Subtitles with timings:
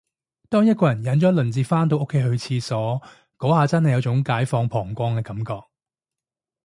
[0.49, 2.99] 當一個人忍咗一輪至返到屋企去廁所，
[3.37, 5.65] 嗰下真係有種解放膀胱嘅感覺